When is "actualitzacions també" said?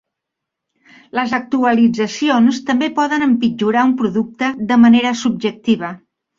1.37-2.89